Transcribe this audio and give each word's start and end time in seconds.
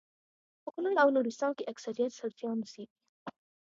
په 0.63 0.69
کونړ 0.75 0.93
او 1.03 1.07
نورستان 1.15 1.51
کي 1.57 1.63
اکثريت 1.71 2.11
سلفيان 2.21 2.57
اوسيږي 2.61 2.95